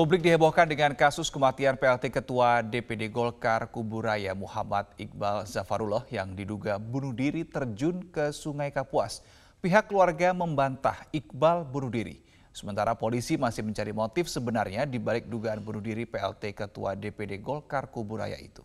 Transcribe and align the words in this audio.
Publik 0.00 0.24
dihebohkan 0.24 0.64
dengan 0.64 0.96
kasus 0.96 1.28
kematian 1.28 1.76
PLT 1.76 2.08
Ketua 2.08 2.64
DPD 2.64 3.12
Golkar 3.12 3.68
Kuburaya 3.68 4.32
Muhammad 4.32 4.88
Iqbal 4.96 5.44
Zafarullah 5.44 6.08
yang 6.08 6.32
diduga 6.32 6.80
bunuh 6.80 7.12
diri 7.12 7.44
terjun 7.44 8.08
ke 8.08 8.32
Sungai 8.32 8.72
Kapuas. 8.72 9.20
Pihak 9.60 9.92
keluarga 9.92 10.32
membantah 10.32 11.04
Iqbal 11.12 11.68
bunuh 11.68 11.92
diri. 11.92 12.16
Sementara 12.48 12.96
polisi 12.96 13.36
masih 13.36 13.60
mencari 13.60 13.92
motif 13.92 14.32
sebenarnya 14.32 14.88
di 14.88 14.96
balik 14.96 15.28
dugaan 15.28 15.60
bunuh 15.60 15.84
diri 15.84 16.08
PLT 16.08 16.56
Ketua 16.56 16.96
DPD 16.96 17.36
Golkar 17.44 17.92
Kuburaya 17.92 18.40
itu. 18.40 18.64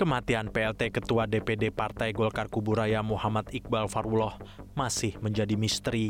Kematian 0.00 0.48
PLT 0.48 0.96
Ketua 0.96 1.28
DPD 1.28 1.68
Partai 1.76 2.16
Golkar 2.16 2.48
Kuburaya 2.48 3.04
Muhammad 3.04 3.52
Iqbal 3.52 3.84
Farullah 3.84 4.40
masih 4.72 5.20
menjadi 5.20 5.60
misteri. 5.60 6.08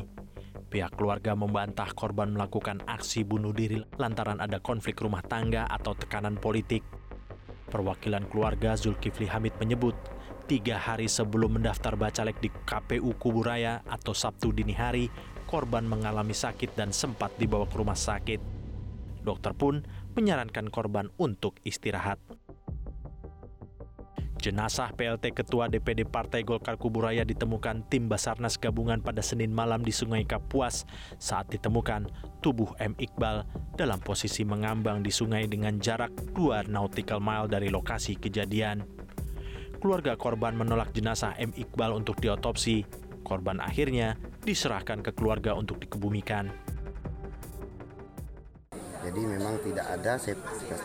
Pihak 0.70 0.94
keluarga 0.94 1.34
membantah 1.34 1.90
korban 1.90 2.30
melakukan 2.30 2.86
aksi 2.86 3.26
bunuh 3.26 3.50
diri 3.50 3.82
lantaran 3.98 4.38
ada 4.38 4.62
konflik 4.62 4.95
rumah 5.02 5.26
tangga 5.26 5.66
atau 5.66 5.98
tekanan 5.98 6.38
politik. 6.38 6.86
Perwakilan 7.66 8.30
keluarga 8.30 8.78
Zulkifli 8.78 9.26
Hamid 9.26 9.58
menyebut, 9.58 9.98
tiga 10.46 10.78
hari 10.78 11.10
sebelum 11.10 11.59
mendaftar 11.59 11.98
bacalek 11.98 12.38
di 12.38 12.46
KPU 12.46 13.18
Kuburaya 13.18 13.82
atau 13.90 14.14
Sabtu 14.14 14.54
dini 14.54 14.70
hari, 14.70 15.10
korban 15.50 15.82
mengalami 15.82 16.30
sakit 16.30 16.78
dan 16.78 16.95
sempat 16.95 17.34
dibawa 17.43 17.66
ke 17.66 17.74
rumah 17.74 17.98
sakit. 17.98 18.38
Dokter 19.26 19.50
pun 19.50 19.82
menyarankan 20.15 20.70
korban 20.70 21.10
untuk 21.18 21.59
istirahat. 21.66 22.22
Jenazah 24.41 24.96
PLT 24.96 25.37
Ketua 25.37 25.69
DPD 25.69 26.09
Partai 26.09 26.49
Golkar 26.49 26.80
Kuburaya 26.80 27.29
ditemukan 27.29 27.85
tim 27.93 28.09
Basarnas 28.09 28.57
gabungan 28.57 29.05
pada 29.05 29.21
Senin 29.21 29.52
malam 29.52 29.85
di 29.85 29.93
Sungai 29.93 30.24
Kapuas. 30.24 30.88
Saat 31.21 31.52
ditemukan, 31.52 32.09
tubuh 32.41 32.73
M. 32.80 32.96
Iqbal 32.96 33.45
dalam 33.77 34.01
posisi 34.01 34.41
mengambang 34.49 35.05
di 35.05 35.13
sungai 35.13 35.45
dengan 35.45 35.77
jarak 35.77 36.09
2 36.33 36.73
nautical 36.73 37.21
mile 37.21 37.52
dari 37.52 37.68
lokasi 37.68 38.16
kejadian. 38.16 38.80
Keluarga 39.77 40.16
korban 40.16 40.57
menolak 40.57 40.96
jenazah 40.96 41.37
M. 41.37 41.52
Iqbal 41.52 41.93
untuk 41.93 42.16
diotopsi. 42.16 42.88
Korban 43.21 43.61
akhirnya 43.61 44.16
diserahkan 44.41 45.05
ke 45.05 45.13
keluarga 45.13 45.52
untuk 45.52 45.77
dikebumikan. 45.85 46.49
Jadi 49.01 49.23
memang 49.24 49.56
tidak 49.65 49.87
ada, 49.88 50.20
saya 50.20 50.37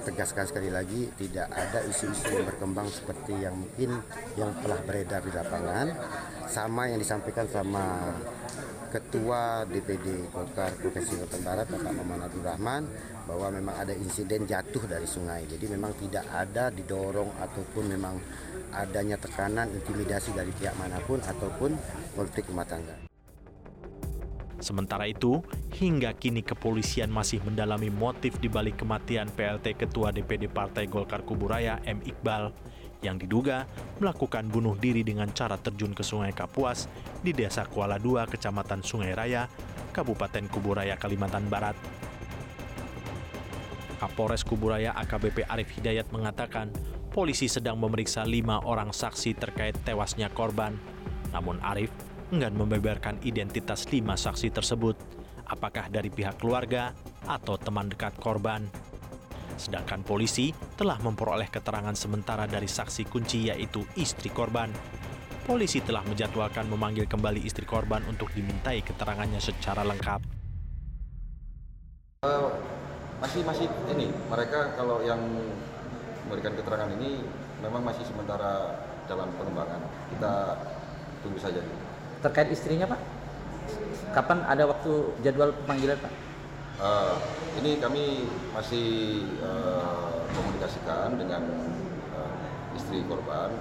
tegaskan 0.08 0.48
sekali 0.48 0.72
lagi, 0.72 1.12
tidak 1.20 1.52
ada 1.52 1.84
isu-isu 1.84 2.32
yang 2.32 2.48
berkembang 2.48 2.88
seperti 2.88 3.36
yang 3.36 3.56
mungkin 3.60 4.00
yang 4.40 4.56
telah 4.64 4.80
beredar 4.88 5.20
di 5.20 5.32
lapangan, 5.36 5.88
sama 6.48 6.88
yang 6.88 7.00
disampaikan 7.04 7.44
sama 7.52 8.16
Ketua 8.96 9.68
DPD 9.68 10.32
Golkar 10.32 10.72
Provinsi 10.80 11.20
Kalimantan 11.20 11.42
Barat 11.44 11.68
Bapak 11.68 11.92
Maman 11.92 12.20
Abdul 12.32 12.48
Rahman 12.48 12.84
bahwa 13.28 13.48
memang 13.52 13.76
ada 13.76 13.92
insiden 13.92 14.48
jatuh 14.48 14.88
dari 14.88 15.04
sungai. 15.04 15.44
Jadi 15.52 15.68
memang 15.68 15.92
tidak 16.00 16.24
ada 16.32 16.72
didorong 16.72 17.36
ataupun 17.44 17.92
memang 17.92 18.16
adanya 18.72 19.20
tekanan 19.20 19.68
intimidasi 19.76 20.32
dari 20.32 20.56
pihak 20.56 20.80
mana 20.80 21.04
pun 21.04 21.20
ataupun 21.20 21.76
konflik 22.16 22.48
rumah 22.48 22.64
tangga. 22.64 23.15
Sementara 24.64 25.04
itu, 25.06 25.44
hingga 25.76 26.16
kini 26.16 26.40
kepolisian 26.40 27.12
masih 27.12 27.44
mendalami 27.44 27.92
motif 27.92 28.40
di 28.40 28.48
balik 28.48 28.80
kematian 28.80 29.28
PLT 29.28 29.76
Ketua 29.76 30.16
DPD 30.16 30.48
Partai 30.48 30.88
Golkar 30.88 31.28
Kuburaya 31.28 31.84
M. 31.84 32.00
Iqbal 32.00 32.56
yang 33.04 33.20
diduga 33.20 33.70
melakukan 34.02 34.48
bunuh 34.50 34.74
diri 34.80 35.06
dengan 35.06 35.30
cara 35.30 35.60
terjun 35.60 35.94
ke 35.94 36.02
Sungai 36.02 36.32
Kapuas 36.32 36.90
di 37.22 37.36
Desa 37.36 37.68
Kuala 37.68 38.00
II, 38.00 38.24
Kecamatan 38.26 38.82
Sungai 38.82 39.14
Raya, 39.14 39.46
Kabupaten 39.92 40.48
Kuburaya, 40.50 40.96
Kalimantan 40.96 41.46
Barat. 41.52 41.78
Kapolres 43.96 44.44
Kuburaya 44.44 44.92
AKBP 44.92 45.48
Arif 45.48 45.72
Hidayat 45.80 46.12
mengatakan 46.12 46.68
polisi 47.16 47.48
sedang 47.48 47.80
memeriksa 47.80 48.28
lima 48.28 48.60
orang 48.64 48.92
saksi 48.92 49.40
terkait 49.40 49.76
tewasnya 49.88 50.28
korban. 50.32 50.76
Namun 51.32 51.64
Arif 51.64 51.92
enggan 52.34 52.58
membeberkan 52.58 53.22
identitas 53.22 53.86
lima 53.94 54.18
saksi 54.18 54.50
tersebut, 54.50 54.98
apakah 55.46 55.90
dari 55.94 56.10
pihak 56.10 56.42
keluarga 56.42 56.94
atau 57.30 57.58
teman 57.58 57.90
dekat 57.90 58.18
korban. 58.18 58.66
Sedangkan 59.56 60.04
polisi 60.04 60.52
telah 60.76 61.00
memperoleh 61.00 61.48
keterangan 61.48 61.96
sementara 61.96 62.44
dari 62.50 62.68
saksi 62.68 63.08
kunci 63.08 63.48
yaitu 63.48 63.86
istri 63.96 64.28
korban. 64.34 64.68
Polisi 65.46 65.80
telah 65.80 66.02
menjadwalkan 66.04 66.66
memanggil 66.66 67.06
kembali 67.06 67.46
istri 67.46 67.70
korban 67.70 68.02
untuk 68.10 68.34
dimintai 68.34 68.82
keterangannya 68.82 69.38
secara 69.38 69.86
lengkap. 69.86 70.20
Uh, 72.26 72.50
masih 73.22 73.46
masih 73.46 73.70
ini 73.94 74.10
mereka 74.28 74.74
kalau 74.74 75.06
yang 75.06 75.22
memberikan 76.26 76.58
keterangan 76.58 76.90
ini 76.98 77.22
memang 77.62 77.86
masih 77.86 78.02
sementara 78.10 78.74
dalam 79.06 79.30
pengembangan. 79.38 79.86
Kita 80.10 80.34
tunggu 81.22 81.38
saja. 81.38 81.62
Terkait 82.24 82.50
istrinya 82.52 82.86
Pak, 82.90 83.02
kapan 84.16 84.40
ada 84.48 84.64
waktu 84.68 84.92
jadwal 85.22 85.52
pemanggilan 85.64 86.00
Pak? 86.00 86.14
Uh, 86.76 87.16
ini 87.64 87.80
kami 87.80 88.28
masih 88.52 89.24
uh, 89.40 90.28
komunikasikan 90.36 91.16
dengan 91.16 91.40
uh, 92.12 92.76
istri 92.76 93.08
korban 93.08 93.56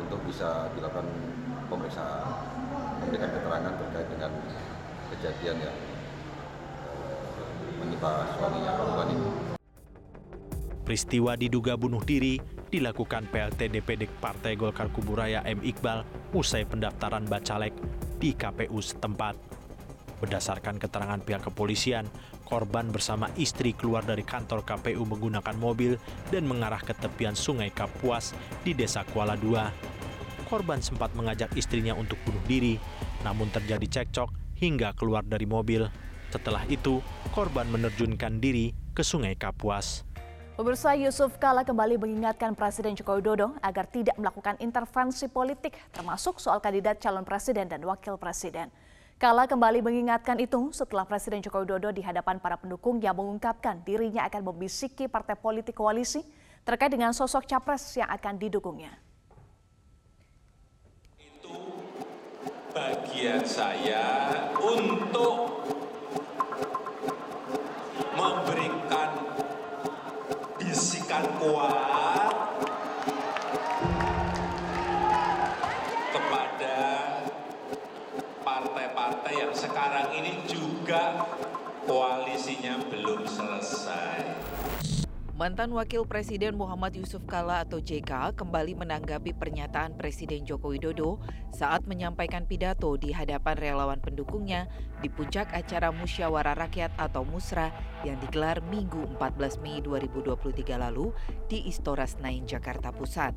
untuk 0.00 0.24
bisa 0.24 0.72
dilakukan 0.72 1.04
pemeriksaan, 1.68 2.48
memberikan 3.04 3.28
keterangan 3.28 3.72
terkait 3.76 4.08
dengan 4.08 4.32
kejadian 5.12 5.56
yang 5.68 5.76
uh, 6.88 7.28
menimpa 7.84 8.32
suaminya 8.40 8.72
korban 8.80 9.08
ini. 9.12 9.43
Peristiwa 10.84 11.32
diduga 11.32 11.80
bunuh 11.80 12.04
diri 12.04 12.36
dilakukan 12.68 13.32
PLT 13.32 13.72
DPD 13.72 14.04
Partai 14.20 14.52
Golkar 14.52 14.92
Kuburaya 14.92 15.40
M. 15.48 15.64
Iqbal 15.64 16.04
usai 16.36 16.68
pendaftaran 16.68 17.24
bacalek 17.24 17.72
di 18.20 18.36
KPU 18.36 18.84
setempat. 18.84 19.32
Berdasarkan 20.20 20.76
keterangan 20.76 21.24
pihak 21.24 21.48
kepolisian, 21.48 22.04
korban 22.44 22.92
bersama 22.92 23.32
istri 23.40 23.72
keluar 23.72 24.04
dari 24.04 24.28
kantor 24.28 24.60
KPU 24.68 25.08
menggunakan 25.08 25.56
mobil 25.56 25.96
dan 26.28 26.44
mengarah 26.44 26.84
ke 26.84 26.92
tepian 26.92 27.32
sungai 27.32 27.72
Kapuas 27.72 28.36
di 28.60 28.76
Desa 28.76 29.08
Kuala 29.08 29.40
II. 29.40 29.56
Korban 30.44 30.84
sempat 30.84 31.16
mengajak 31.16 31.48
istrinya 31.56 31.96
untuk 31.96 32.20
bunuh 32.28 32.44
diri, 32.44 32.76
namun 33.24 33.48
terjadi 33.48 34.04
cekcok 34.04 34.60
hingga 34.60 34.92
keluar 34.92 35.24
dari 35.24 35.48
mobil. 35.48 35.88
Setelah 36.28 36.68
itu, 36.68 37.00
korban 37.32 37.72
menerjunkan 37.72 38.36
diri 38.36 38.76
ke 38.92 39.00
sungai 39.00 39.32
Kapuas. 39.32 40.04
Pemirsa 40.54 40.94
Yusuf 40.94 41.34
Kala 41.42 41.66
kembali 41.66 41.98
mengingatkan 41.98 42.54
Presiden 42.54 42.94
Joko 42.94 43.18
Widodo 43.18 43.58
agar 43.58 43.90
tidak 43.90 44.14
melakukan 44.14 44.54
intervensi 44.62 45.26
politik 45.26 45.74
termasuk 45.90 46.38
soal 46.38 46.62
kandidat 46.62 47.02
calon 47.02 47.26
presiden 47.26 47.66
dan 47.66 47.82
wakil 47.82 48.14
presiden. 48.14 48.70
Kala 49.18 49.50
kembali 49.50 49.82
mengingatkan 49.82 50.38
itu 50.38 50.70
setelah 50.70 51.02
Presiden 51.10 51.42
Joko 51.42 51.66
Widodo 51.66 51.90
di 51.90 52.06
hadapan 52.06 52.38
para 52.38 52.54
pendukung 52.54 53.02
yang 53.02 53.18
mengungkapkan 53.18 53.82
dirinya 53.82 54.30
akan 54.30 54.46
membisiki 54.46 55.10
partai 55.10 55.34
politik 55.34 55.74
koalisi 55.74 56.22
terkait 56.62 56.94
dengan 56.94 57.10
sosok 57.10 57.50
capres 57.50 57.98
yang 57.98 58.06
akan 58.14 58.38
didukungnya. 58.38 58.94
Itu 61.18 61.82
bagian 62.70 63.42
saya 63.42 64.30
untuk 64.62 65.66
kuat 71.44 72.32
kepada 76.08 76.80
partai-partai 78.40 79.32
yang 79.44 79.52
sekarang 79.52 80.08
ini 80.16 80.40
juga 80.48 81.28
koalisinya 81.84 82.80
belum 82.88 83.28
selesai. 83.28 84.24
Mantan 85.34 85.74
Wakil 85.74 86.06
Presiden 86.06 86.54
Muhammad 86.54 86.94
Yusuf 86.94 87.26
Kala 87.26 87.66
atau 87.66 87.82
JK 87.82 88.38
kembali 88.38 88.78
menanggapi 88.78 89.34
pernyataan 89.34 89.98
Presiden 89.98 90.46
Joko 90.46 90.70
Widodo 90.70 91.18
saat 91.50 91.90
menyampaikan 91.90 92.46
pidato 92.46 92.94
di 92.94 93.10
hadapan 93.10 93.58
relawan 93.58 93.98
pendukungnya 93.98 94.70
di 95.02 95.10
puncak 95.10 95.50
acara 95.50 95.90
Musyawarah 95.90 96.54
Rakyat 96.54 96.94
atau 96.94 97.26
Musra 97.26 97.74
yang 98.06 98.14
digelar 98.22 98.62
Minggu 98.70 99.10
14 99.18 99.58
Mei 99.58 99.82
2023 99.82 100.54
lalu 100.78 101.10
di 101.50 101.66
Istora 101.66 102.06
Senayan, 102.06 102.46
Jakarta 102.46 102.94
Pusat. 102.94 103.34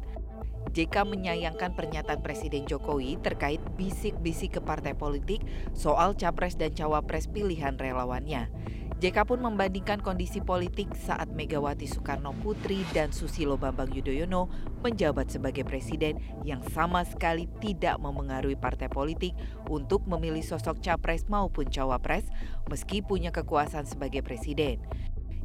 JK 0.78 0.96
menyayangkan 1.02 1.74
pernyataan 1.74 2.22
Presiden 2.22 2.70
Jokowi 2.70 3.18
terkait 3.26 3.58
bisik-bisik 3.74 4.60
ke 4.60 4.62
partai 4.62 4.94
politik 4.94 5.42
soal 5.74 6.14
capres 6.14 6.62
dan 6.62 6.78
cawapres 6.78 7.26
pilihan 7.26 7.74
relawannya. 7.74 8.54
JK 8.98 9.30
pun 9.30 9.38
membandingkan 9.46 10.02
kondisi 10.02 10.42
politik 10.42 10.90
saat 10.98 11.30
Megawati 11.30 11.86
Soekarno 11.86 12.34
Putri 12.42 12.82
dan 12.98 13.14
Susilo 13.14 13.54
Bambang 13.54 13.94
Yudhoyono 13.94 14.50
menjabat 14.82 15.30
sebagai 15.30 15.62
presiden 15.70 16.18
yang 16.42 16.66
sama 16.74 17.06
sekali 17.06 17.46
tidak 17.62 18.02
memengaruhi 18.02 18.58
partai 18.58 18.90
politik 18.90 19.38
untuk 19.70 20.02
memilih 20.10 20.42
sosok 20.42 20.82
capres 20.82 21.30
maupun 21.30 21.70
cawapres 21.70 22.26
meski 22.74 23.06
punya 23.06 23.30
kekuasaan 23.30 23.86
sebagai 23.86 24.26
presiden. 24.26 24.82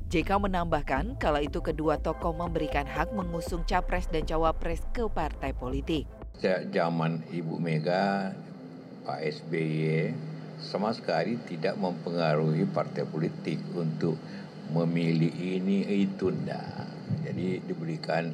JK 0.09 0.49
menambahkan 0.49 1.21
kala 1.21 1.45
itu 1.45 1.61
kedua 1.61 2.01
tokoh 2.01 2.33
memberikan 2.33 2.89
hak 2.89 3.13
mengusung 3.13 3.69
capres 3.69 4.09
dan 4.09 4.25
cawapres 4.25 4.81
ke 4.97 5.05
partai 5.13 5.53
politik. 5.53 6.09
Sejak 6.41 6.73
zaman 6.73 7.21
Ibu 7.29 7.61
Mega, 7.61 8.33
Pak 9.05 9.21
SBY, 9.21 10.32
sama 10.63 10.95
sekali 10.95 11.37
tidak 11.45 11.75
mempengaruhi 11.77 12.65
partai 12.71 13.03
politik 13.03 13.59
untuk 13.75 14.15
memilih 14.71 15.35
ini 15.35 16.07
itu 16.07 16.31
enggak. 16.31 16.89
Jadi 17.27 17.61
diberikan 17.67 18.33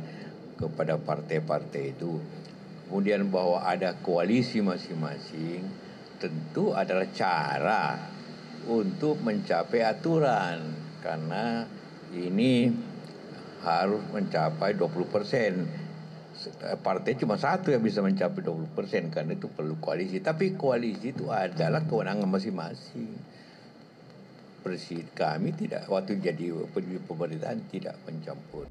kepada 0.60 1.00
partai-partai 1.00 1.96
itu. 1.96 2.20
Kemudian 2.88 3.28
bahwa 3.28 3.64
ada 3.64 3.96
koalisi 4.00 4.64
masing-masing 4.64 5.64
tentu 6.18 6.72
adalah 6.72 7.08
cara 7.12 8.00
untuk 8.68 9.20
mencapai 9.20 9.84
aturan 9.84 10.60
karena 11.04 11.64
ini 12.12 12.72
harus 13.62 14.02
mencapai 14.12 14.72
20 14.76 15.14
persen 15.14 15.52
partai 16.82 17.18
cuma 17.18 17.34
satu 17.34 17.74
yang 17.74 17.82
bisa 17.82 17.98
mencapai 17.98 18.40
20 18.44 18.76
persen 18.76 19.10
karena 19.10 19.34
itu 19.34 19.50
perlu 19.50 19.76
koalisi. 19.82 20.22
Tapi 20.22 20.54
koalisi 20.54 21.10
itu 21.10 21.28
adalah 21.30 21.82
kewenangan 21.84 22.28
masing-masing. 22.30 23.10
Presiden 24.58 25.08
kami 25.14 25.54
tidak 25.54 25.86
waktu 25.86 26.18
jadi 26.18 26.50
pemerintahan 27.06 27.62
tidak 27.70 27.94
mencampur. 28.04 28.66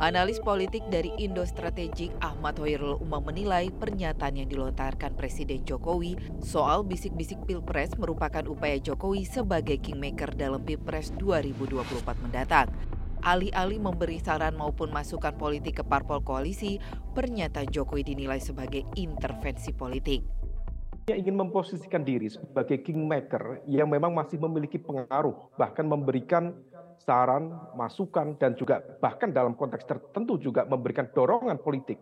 Analis 0.00 0.40
politik 0.40 0.80
dari 0.88 1.12
Indo 1.20 1.44
Strategik 1.44 2.08
Ahmad 2.24 2.56
Hoirul 2.56 2.96
Umam 3.04 3.20
menilai 3.20 3.68
pernyataan 3.68 4.40
yang 4.40 4.48
dilontarkan 4.48 5.12
Presiden 5.12 5.60
Jokowi 5.60 6.16
soal 6.40 6.88
bisik-bisik 6.88 7.44
Pilpres 7.44 7.92
merupakan 8.00 8.40
upaya 8.48 8.80
Jokowi 8.80 9.28
sebagai 9.28 9.76
kingmaker 9.76 10.32
dalam 10.32 10.64
Pilpres 10.64 11.12
2024 11.20 12.16
mendatang. 12.24 12.72
Alih-alih 13.20 13.84
memberi 13.84 14.16
saran 14.16 14.56
maupun 14.56 14.88
masukan 14.88 15.36
politik 15.36 15.76
ke 15.76 15.84
parpol 15.84 16.24
koalisi, 16.24 16.80
pernyataan 17.12 17.68
Jokowi 17.68 18.00
dinilai 18.00 18.40
sebagai 18.40 18.80
intervensi 18.96 19.76
politik. 19.76 20.24
Dia 21.04 21.20
ingin 21.20 21.36
memposisikan 21.36 22.00
diri 22.00 22.32
sebagai 22.32 22.80
kingmaker 22.80 23.60
yang 23.68 23.92
memang 23.92 24.16
masih 24.16 24.40
memiliki 24.40 24.80
pengaruh, 24.80 25.52
bahkan 25.60 25.84
memberikan 25.84 26.56
saran, 26.96 27.52
masukan, 27.76 28.40
dan 28.40 28.56
juga 28.56 28.80
bahkan 29.04 29.28
dalam 29.28 29.52
konteks 29.52 29.84
tertentu 29.84 30.40
juga 30.40 30.64
memberikan 30.64 31.04
dorongan 31.12 31.60
politik. 31.60 32.00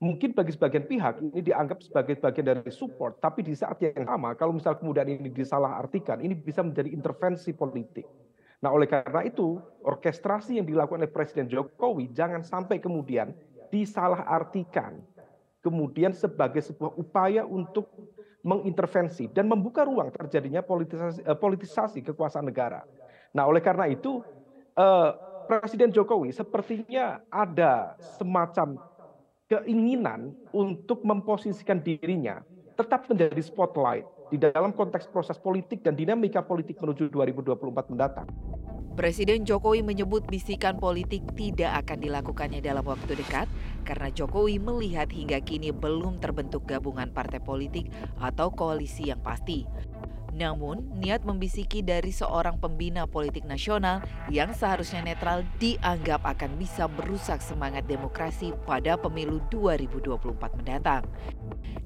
Mungkin 0.00 0.32
bagi 0.32 0.56
sebagian 0.56 0.88
pihak 0.88 1.20
ini 1.20 1.40
dianggap 1.52 1.84
sebagai 1.84 2.16
bagian 2.16 2.56
dari 2.56 2.72
support, 2.72 3.20
tapi 3.20 3.44
di 3.44 3.52
saat 3.52 3.76
yang 3.84 4.08
sama, 4.08 4.32
kalau 4.40 4.56
misal 4.56 4.80
kemudian 4.80 5.04
ini 5.04 5.28
disalahartikan, 5.28 6.24
ini 6.24 6.32
bisa 6.32 6.64
menjadi 6.64 6.88
intervensi 6.88 7.52
politik. 7.52 8.08
Nah, 8.66 8.74
oleh 8.74 8.90
karena 8.90 9.22
itu, 9.22 9.62
orkestrasi 9.86 10.58
yang 10.58 10.66
dilakukan 10.66 10.98
oleh 10.98 11.06
Presiden 11.06 11.46
Jokowi 11.46 12.10
jangan 12.10 12.42
sampai 12.42 12.82
kemudian 12.82 13.30
disalahartikan, 13.70 14.98
kemudian 15.62 16.10
sebagai 16.10 16.58
sebuah 16.66 16.98
upaya 16.98 17.46
untuk 17.46 17.86
mengintervensi 18.42 19.30
dan 19.30 19.46
membuka 19.46 19.86
ruang 19.86 20.10
terjadinya 20.10 20.66
politisasi, 20.66 21.22
eh, 21.22 21.38
politisasi 21.38 22.02
kekuasaan 22.10 22.50
negara. 22.50 22.82
Nah, 23.30 23.46
oleh 23.46 23.62
karena 23.62 23.86
itu, 23.86 24.26
eh, 24.74 25.10
Presiden 25.46 25.94
Jokowi 25.94 26.34
sepertinya 26.34 27.22
ada 27.30 27.94
semacam 28.18 28.82
keinginan 29.46 30.34
untuk 30.50 31.06
memposisikan 31.06 31.78
dirinya 31.78 32.42
tetap 32.74 33.06
menjadi 33.06 33.38
spotlight 33.38 34.02
di 34.34 34.42
dalam 34.42 34.74
konteks 34.74 35.06
proses 35.06 35.38
politik 35.38 35.86
dan 35.86 35.94
dinamika 35.94 36.42
politik 36.42 36.82
menuju 36.82 37.14
2024 37.14 37.94
mendatang. 37.94 38.26
Presiden 38.96 39.44
Jokowi 39.44 39.84
menyebut 39.84 40.24
bisikan 40.24 40.80
politik 40.80 41.20
tidak 41.36 41.84
akan 41.84 42.00
dilakukannya 42.00 42.64
dalam 42.64 42.80
waktu 42.80 43.12
dekat 43.12 43.44
karena 43.84 44.08
Jokowi 44.08 44.56
melihat 44.56 45.12
hingga 45.12 45.44
kini 45.44 45.68
belum 45.68 46.16
terbentuk 46.16 46.64
gabungan 46.64 47.12
partai 47.12 47.44
politik 47.44 47.92
atau 48.16 48.48
koalisi 48.56 49.12
yang 49.12 49.20
pasti. 49.20 49.68
Namun, 50.36 50.84
niat 51.00 51.24
membisiki 51.24 51.80
dari 51.80 52.12
seorang 52.12 52.60
pembina 52.60 53.08
politik 53.08 53.48
nasional 53.48 54.04
yang 54.28 54.52
seharusnya 54.52 55.00
netral 55.00 55.40
dianggap 55.56 56.20
akan 56.28 56.60
bisa 56.60 56.84
merusak 56.92 57.40
semangat 57.40 57.88
demokrasi 57.88 58.52
pada 58.68 59.00
pemilu 59.00 59.40
2024 59.48 60.60
mendatang. 60.60 61.08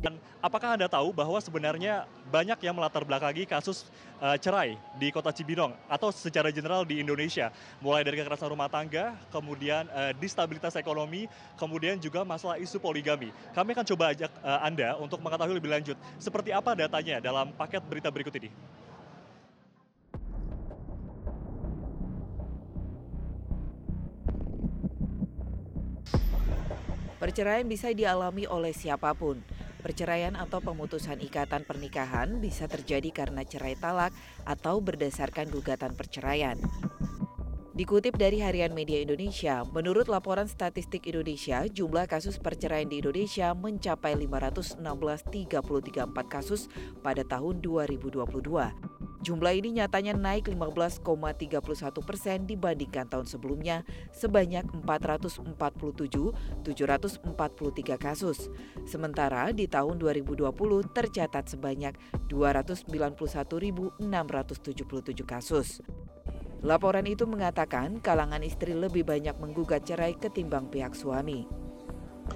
Dan 0.00 0.16
apakah 0.40 0.74
Anda 0.74 0.88
tahu 0.88 1.12
bahwa 1.12 1.36
sebenarnya 1.38 2.08
banyak 2.32 2.56
yang 2.64 2.72
melatar 2.72 3.04
belakangi 3.04 3.44
kasus 3.44 3.84
uh, 4.16 4.38
cerai 4.40 4.80
di 4.96 5.12
kota 5.12 5.28
Cibinong 5.28 5.76
atau 5.90 6.08
secara 6.08 6.48
general 6.48 6.88
di 6.88 7.04
Indonesia. 7.04 7.52
Mulai 7.84 8.06
dari 8.06 8.16
kekerasan 8.16 8.48
rumah 8.48 8.72
tangga, 8.72 9.12
kemudian 9.28 9.84
uh, 9.92 10.16
distabilitas 10.16 10.72
ekonomi, 10.80 11.28
kemudian 11.60 12.00
juga 12.00 12.24
masalah 12.24 12.56
isu 12.56 12.80
poligami. 12.80 13.28
Kami 13.52 13.76
akan 13.76 13.84
coba 13.92 14.04
ajak 14.16 14.32
uh, 14.40 14.64
Anda 14.64 14.96
untuk 14.96 15.20
mengetahui 15.20 15.60
lebih 15.60 15.68
lanjut 15.68 15.96
seperti 16.16 16.54
apa 16.54 16.72
datanya 16.72 17.20
dalam 17.20 17.52
paket 17.52 17.84
berita 17.84 18.08
berikut 18.08 18.32
ini. 18.39 18.39
Perceraian 27.20 27.68
bisa 27.68 27.92
dialami 27.92 28.48
oleh 28.48 28.72
siapa 28.72 29.12
pun. 29.12 29.44
Perceraian 29.84 30.36
atau 30.40 30.64
pemutusan 30.64 31.20
ikatan 31.20 31.68
pernikahan 31.68 32.40
bisa 32.40 32.64
terjadi 32.64 33.12
karena 33.12 33.44
cerai 33.44 33.76
talak 33.76 34.12
atau 34.48 34.80
berdasarkan 34.80 35.52
gugatan 35.52 35.92
perceraian. 35.92 36.56
Dikutip 37.80 38.20
dari 38.20 38.44
Harian 38.44 38.76
Media 38.76 39.00
Indonesia, 39.00 39.64
menurut 39.72 40.04
laporan 40.04 40.44
statistik 40.44 41.08
Indonesia, 41.08 41.64
jumlah 41.64 42.04
kasus 42.04 42.36
perceraian 42.36 42.84
di 42.84 43.00
Indonesia 43.00 43.56
mencapai 43.56 44.20
516.334 44.20 45.48
kasus 46.28 46.68
pada 47.00 47.24
tahun 47.24 47.64
2022. 47.64 48.20
Jumlah 49.24 49.52
ini 49.56 49.80
nyatanya 49.80 50.12
naik 50.12 50.52
15,31 50.52 52.04
persen 52.04 52.44
dibandingkan 52.44 53.08
tahun 53.08 53.24
sebelumnya 53.24 53.88
sebanyak 54.12 54.68
447.743 54.84 56.60
kasus. 57.96 58.52
Sementara 58.84 59.56
di 59.56 59.64
tahun 59.64 59.96
2020 59.96 60.52
tercatat 60.92 61.48
sebanyak 61.48 61.96
291.677 62.28 64.04
kasus. 65.24 65.80
Laporan 66.60 67.08
itu 67.08 67.24
mengatakan 67.24 68.04
kalangan 68.04 68.44
istri 68.44 68.76
lebih 68.76 69.08
banyak 69.08 69.32
menggugat 69.40 69.80
cerai 69.88 70.12
ketimbang 70.12 70.68
pihak 70.68 70.92
suami. 70.92 71.48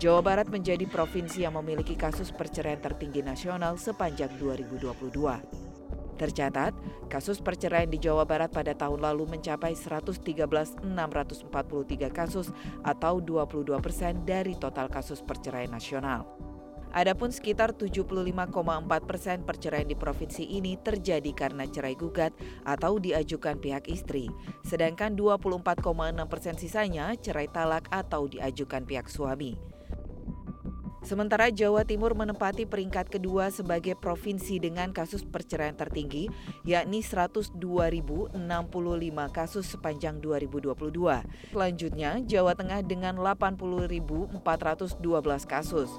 Jawa 0.00 0.24
Barat 0.24 0.48
menjadi 0.48 0.88
provinsi 0.88 1.44
yang 1.44 1.60
memiliki 1.60 1.92
kasus 1.94 2.32
perceraian 2.32 2.80
tertinggi 2.80 3.20
nasional 3.20 3.76
sepanjang 3.76 4.32
2022. 4.40 5.04
Tercatat, 6.14 6.72
kasus 7.12 7.42
perceraian 7.42 7.90
di 7.90 8.00
Jawa 8.00 8.24
Barat 8.24 8.48
pada 8.48 8.72
tahun 8.72 9.02
lalu 9.02 9.36
mencapai 9.38 9.76
113.643 9.76 10.88
kasus 12.08 12.48
atau 12.80 13.20
22 13.20 13.76
persen 13.82 14.24
dari 14.24 14.56
total 14.56 14.88
kasus 14.88 15.20
perceraian 15.20 15.74
nasional. 15.74 16.53
Adapun 16.94 17.34
sekitar 17.34 17.74
75,4 17.74 18.54
persen 19.02 19.42
perceraian 19.42 19.90
di 19.90 19.98
provinsi 19.98 20.46
ini 20.46 20.78
terjadi 20.78 21.34
karena 21.34 21.66
cerai 21.66 21.98
gugat 21.98 22.30
atau 22.62 23.02
diajukan 23.02 23.58
pihak 23.58 23.90
istri, 23.90 24.30
sedangkan 24.62 25.18
24,6 25.18 25.74
persen 26.30 26.54
sisanya 26.54 27.18
cerai 27.18 27.50
talak 27.50 27.90
atau 27.90 28.30
diajukan 28.30 28.86
pihak 28.86 29.10
suami. 29.10 29.58
Sementara 31.04 31.52
Jawa 31.52 31.84
Timur 31.84 32.16
menempati 32.16 32.64
peringkat 32.64 33.12
kedua 33.12 33.52
sebagai 33.52 33.92
provinsi 33.92 34.56
dengan 34.56 34.88
kasus 34.88 35.20
perceraian 35.20 35.76
tertinggi, 35.76 36.32
yakni 36.64 37.04
102.065 37.04 38.32
kasus 39.28 39.68
sepanjang 39.68 40.16
2022. 40.24 40.72
Selanjutnya, 41.52 42.24
Jawa 42.24 42.56
Tengah 42.56 42.80
dengan 42.80 43.20
80.412 43.20 44.40
kasus. 45.44 45.92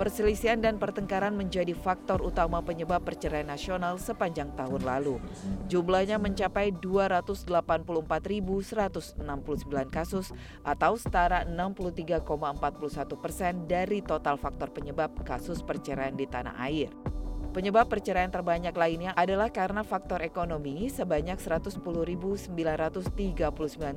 Perselisihan 0.00 0.64
dan 0.64 0.80
pertengkaran 0.80 1.36
menjadi 1.36 1.76
faktor 1.76 2.24
utama 2.24 2.64
penyebab 2.64 3.04
perceraian 3.04 3.44
nasional 3.44 4.00
sepanjang 4.00 4.48
tahun 4.56 4.80
lalu. 4.80 5.20
Jumlahnya 5.68 6.16
mencapai 6.16 6.72
284.169 6.80 9.20
kasus 9.92 10.32
atau 10.64 10.96
setara 10.96 11.44
63,41 11.44 12.24
persen 13.20 13.68
dari 13.68 14.00
total 14.00 14.40
faktor 14.40 14.72
penyebab 14.72 15.12
kasus 15.20 15.60
perceraian 15.60 16.16
di 16.16 16.24
tanah 16.24 16.56
air. 16.64 16.88
Penyebab 17.52 17.92
perceraian 17.92 18.32
terbanyak 18.32 18.72
lainnya 18.72 19.12
adalah 19.12 19.52
karena 19.52 19.84
faktor 19.84 20.24
ekonomi 20.24 20.88
sebanyak 20.88 21.36
110.939 21.36 22.56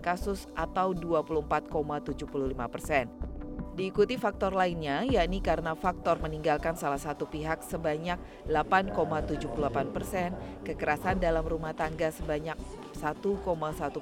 kasus 0.03 0.51
atau 0.51 0.91
24,75 0.91 2.27
persen. 2.67 3.07
Diikuti 3.74 4.22
faktor 4.22 4.53
lainnya, 4.53 5.01
yakni 5.01 5.42
karena 5.42 5.74
faktor 5.74 6.22
meninggalkan 6.22 6.77
salah 6.77 7.01
satu 7.01 7.25
pihak 7.25 7.65
sebanyak 7.65 8.22
8,78 8.46 9.89
persen, 9.89 10.38
kekerasan 10.62 11.18
dalam 11.18 11.42
rumah 11.42 11.74
tangga 11.74 12.13
sebanyak 12.13 12.53
1,1 12.94 13.42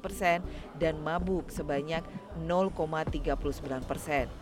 persen, 0.04 0.44
dan 0.76 1.00
mabuk 1.00 1.48
sebanyak 1.48 2.04
0,39 2.44 3.88
persen. 3.88 4.41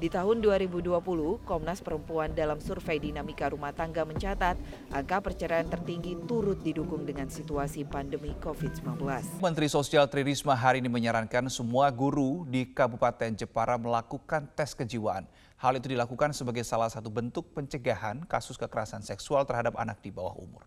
Di 0.00 0.08
tahun 0.08 0.40
2020, 0.40 1.44
Komnas 1.44 1.84
Perempuan 1.84 2.32
dalam 2.32 2.56
survei 2.56 2.96
dinamika 2.96 3.52
rumah 3.52 3.76
tangga 3.76 4.00
mencatat 4.00 4.56
angka 4.96 5.20
perceraian 5.20 5.68
tertinggi 5.68 6.16
turut 6.24 6.56
didukung 6.64 7.04
dengan 7.04 7.28
situasi 7.28 7.84
pandemi 7.84 8.32
COVID-19. 8.40 8.96
Menteri 9.44 9.68
Sosial 9.68 10.08
Tri 10.08 10.24
Risma 10.24 10.56
hari 10.56 10.80
ini 10.80 10.88
menyarankan 10.88 11.52
semua 11.52 11.92
guru 11.92 12.48
di 12.48 12.64
Kabupaten 12.64 13.36
Jepara 13.36 13.76
melakukan 13.76 14.48
tes 14.56 14.72
kejiwaan. 14.72 15.28
Hal 15.60 15.76
itu 15.76 15.92
dilakukan 15.92 16.32
sebagai 16.32 16.64
salah 16.64 16.88
satu 16.88 17.12
bentuk 17.12 17.52
pencegahan 17.52 18.24
kasus 18.24 18.56
kekerasan 18.56 19.04
seksual 19.04 19.44
terhadap 19.44 19.76
anak 19.76 20.00
di 20.00 20.08
bawah 20.08 20.32
umur. 20.32 20.64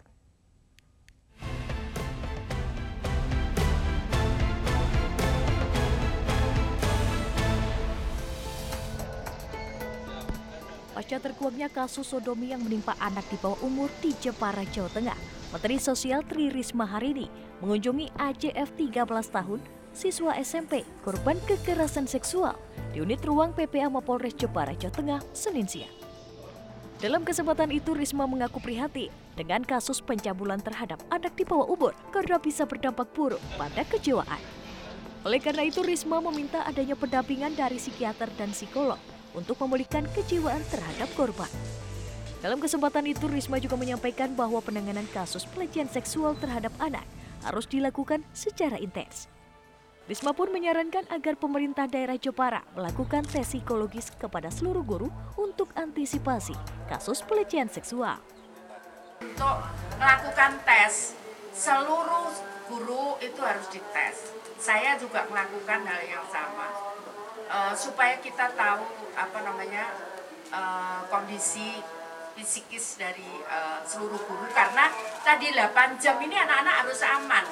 Pasca 11.13 11.29
terkuaknya 11.29 11.69
kasus 11.69 12.09
sodomi 12.09 12.57
yang 12.57 12.65
menimpa 12.65 12.97
anak 12.97 13.21
di 13.29 13.37
bawah 13.37 13.61
umur 13.61 13.85
di 14.01 14.17
Jepara, 14.17 14.65
Jawa 14.73 14.89
Tengah, 14.89 15.13
Menteri 15.53 15.77
Sosial 15.77 16.25
Tri 16.25 16.49
Risma 16.49 16.89
hari 16.89 17.13
ini 17.13 17.29
mengunjungi 17.61 18.17
AJF 18.17 18.73
13 18.73 19.05
tahun, 19.29 19.61
siswa 19.93 20.33
SMP 20.41 20.81
korban 21.05 21.37
kekerasan 21.45 22.09
seksual 22.09 22.57
di 22.97 23.05
unit 23.05 23.21
ruang 23.21 23.53
PPA 23.53 23.93
Mapolres 23.93 24.33
Jepara, 24.33 24.73
Jawa 24.73 24.89
Tengah, 24.89 25.19
Senin 25.37 25.69
siang. 25.69 25.93
Dalam 26.97 27.21
kesempatan 27.21 27.69
itu, 27.69 27.93
Risma 27.93 28.25
mengaku 28.25 28.57
prihatin 28.57 29.13
dengan 29.37 29.61
kasus 29.61 30.01
pencabulan 30.01 30.65
terhadap 30.65 30.97
anak 31.13 31.37
di 31.37 31.45
bawah 31.45 31.69
umur 31.69 31.93
karena 32.09 32.41
bisa 32.41 32.65
berdampak 32.65 33.13
buruk 33.13 33.37
pada 33.53 33.85
kejiwaan. 33.85 34.41
Oleh 35.29 35.37
karena 35.37 35.61
itu, 35.61 35.85
Risma 35.85 36.17
meminta 36.25 36.65
adanya 36.65 36.97
pendampingan 36.97 37.53
dari 37.53 37.77
psikiater 37.77 38.33
dan 38.33 38.49
psikolog 38.49 38.97
untuk 39.33 39.59
memulihkan 39.61 40.05
kejiwaan 40.13 40.61
terhadap 40.69 41.09
korban. 41.17 41.49
Dalam 42.43 42.59
kesempatan 42.59 43.07
itu, 43.07 43.23
Risma 43.31 43.55
juga 43.55 43.79
menyampaikan 43.79 44.35
bahwa 44.35 44.59
penanganan 44.59 45.07
kasus 45.15 45.47
pelecehan 45.47 45.87
seksual 45.87 46.35
terhadap 46.35 46.75
anak 46.79 47.07
harus 47.43 47.63
dilakukan 47.67 48.23
secara 48.35 48.75
intens. 48.79 49.31
Risma 50.03 50.35
pun 50.35 50.51
menyarankan 50.51 51.07
agar 51.07 51.39
pemerintah 51.39 51.87
daerah 51.87 52.19
Jepara 52.19 52.59
melakukan 52.75 53.23
tes 53.23 53.47
psikologis 53.47 54.11
kepada 54.19 54.51
seluruh 54.51 54.83
guru 54.83 55.07
untuk 55.39 55.71
antisipasi 55.79 56.51
kasus 56.91 57.23
pelecehan 57.23 57.71
seksual. 57.71 58.19
Untuk 59.23 59.63
melakukan 59.95 60.59
tes, 60.67 61.15
seluruh 61.55 62.27
guru 62.67 63.15
itu 63.23 63.39
harus 63.39 63.63
dites. 63.71 64.35
Saya 64.59 64.99
juga 64.99 65.23
melakukan 65.31 65.87
hal 65.87 66.01
yang 66.03 66.27
sama 66.27 66.92
uh, 67.53 67.73
supaya 67.77 68.17
kita 68.17 68.49
tahu 68.57 68.83
apa 69.13 69.39
namanya 69.45 69.93
uh, 70.49 71.05
kondisi 71.13 71.77
psikis 72.33 72.97
dari 72.97 73.29
uh, 73.45 73.85
seluruh 73.85 74.17
guru 74.17 74.49
karena 74.57 74.89
tadi 75.21 75.53
8 75.53 76.01
jam 76.01 76.17
ini 76.17 76.33
anak-anak 76.33 76.75
harus 76.81 76.99
aman 77.05 77.45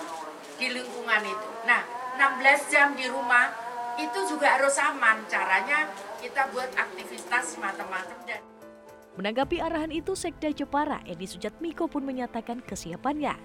di 0.58 0.74
lingkungan 0.74 1.22
itu. 1.22 1.50
Nah, 1.70 1.86
16 2.17 2.74
jam 2.74 2.98
di 2.98 3.05
rumah 3.05 3.53
itu 4.01 4.20
juga 4.25 4.58
harus 4.58 4.74
aman. 4.81 5.22
Caranya 5.29 5.86
kita 6.17 6.50
buat 6.50 6.74
aktivitas 6.74 7.62
macam-macam 7.62 8.17
dan 8.25 8.41
Menanggapi 9.12 9.60
arahan 9.60 9.91
itu, 9.91 10.15
Sekda 10.15 10.55
Jepara 10.55 11.03
Edi 11.03 11.27
Sujatmiko 11.27 11.91
pun 11.91 12.00
menyatakan 12.08 12.63
kesiapannya. 12.63 13.36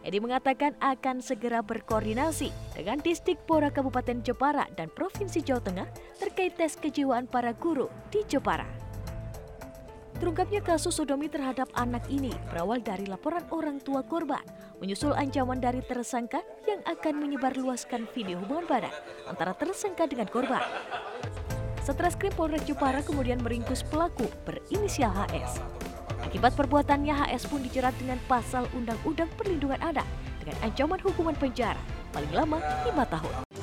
Edi 0.00 0.16
mengatakan 0.16 0.72
akan 0.80 1.20
segera 1.20 1.60
berkoordinasi 1.60 2.48
dengan 2.72 3.04
Pora 3.44 3.68
Kabupaten 3.68 4.24
Jepara 4.24 4.64
dan 4.72 4.88
Provinsi 4.88 5.44
Jawa 5.44 5.60
Tengah 5.60 5.88
terkait 6.16 6.56
tes 6.56 6.72
kejiwaan 6.80 7.28
para 7.28 7.52
guru 7.52 7.92
di 8.08 8.24
Jepara. 8.24 8.64
Terungkapnya 10.20 10.60
kasus 10.60 11.00
sodomi 11.00 11.32
terhadap 11.32 11.72
anak 11.72 12.04
ini 12.12 12.28
berawal 12.52 12.80
dari 12.84 13.08
laporan 13.08 13.40
orang 13.48 13.80
tua 13.80 14.04
korban, 14.04 14.44
menyusul 14.76 15.16
ancaman 15.16 15.64
dari 15.64 15.80
tersangka 15.80 16.44
yang 16.68 16.84
akan 16.84 17.24
menyebarluaskan 17.24 18.04
video 18.12 18.36
hubungan 18.44 18.68
badan 18.68 18.94
antara 19.28 19.56
tersangka 19.56 20.04
dengan 20.04 20.28
korban. 20.28 20.60
Satreskrim 21.80 22.36
Polres 22.36 22.64
Jepara 22.68 23.00
kemudian 23.00 23.40
meringkus 23.40 23.80
pelaku 23.88 24.28
berinisial 24.44 25.08
HS. 25.12 25.64
Akibat 26.20 26.52
perbuatannya, 26.56 27.12
HS 27.12 27.48
pun 27.48 27.64
dijerat 27.64 27.96
dengan 27.96 28.20
pasal 28.28 28.68
Undang-Undang 28.76 29.28
Perlindungan 29.34 29.80
Anak 29.80 30.06
dengan 30.40 30.56
ancaman 30.64 31.00
hukuman 31.00 31.36
penjara 31.36 31.80
paling 32.10 32.32
lama 32.34 32.58
lima 32.86 33.04
tahun. 33.06 33.59